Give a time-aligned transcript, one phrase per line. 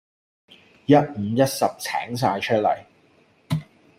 [0.87, 2.85] 一五一十請曬出嚟